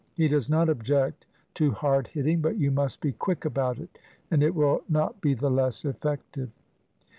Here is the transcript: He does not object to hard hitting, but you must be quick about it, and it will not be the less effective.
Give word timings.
He 0.15 0.27
does 0.27 0.49
not 0.49 0.67
object 0.67 1.27
to 1.53 1.73
hard 1.73 2.07
hitting, 2.07 2.41
but 2.41 2.57
you 2.57 2.71
must 2.71 3.01
be 3.01 3.11
quick 3.11 3.45
about 3.45 3.77
it, 3.77 3.99
and 4.31 4.41
it 4.41 4.55
will 4.55 4.81
not 4.89 5.21
be 5.21 5.35
the 5.35 5.51
less 5.51 5.85
effective. 5.85 6.49